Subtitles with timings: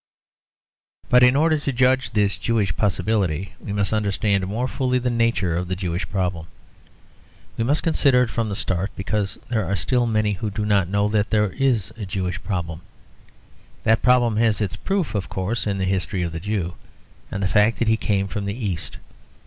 [1.11, 5.55] But in order to judge this Jewish possibility, we must understand more fully the nature
[5.55, 6.47] of the Jewish problem.
[7.55, 10.87] We must consider it from the start, because there are still many who do not
[10.87, 12.81] know that there is a Jewish problem.
[13.83, 16.73] That problem has its proof, of course, in the history of the Jew,
[17.29, 18.97] and the fact that he came from the East.